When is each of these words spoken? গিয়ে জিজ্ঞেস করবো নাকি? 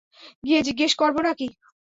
গিয়ে 0.43 0.59
জিজ্ঞেস 0.67 0.91
করবো 0.95 1.19
নাকি? 1.27 1.47